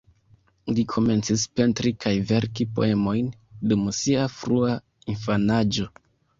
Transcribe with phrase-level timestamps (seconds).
[0.77, 3.29] Li komencis pentri kaj verki poemojn
[3.75, 4.75] dum sia frua
[5.17, 5.91] infanaĝo.